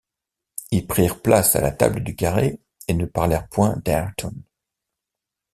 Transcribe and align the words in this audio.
Ils 0.71 0.87
prirent 0.87 1.21
place 1.21 1.55
à 1.55 1.61
la 1.61 1.71
table 1.71 1.99
du 2.01 2.15
carré 2.15 2.59
et 2.87 2.95
ne 2.95 3.05
parlèrent 3.05 3.47
point 3.49 3.77
d’Ayrton. 3.85 4.33